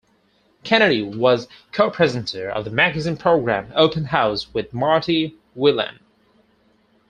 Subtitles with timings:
[0.63, 5.99] Kennedy was co-presenter of the magazine programme "Open House" with Marty Whelan.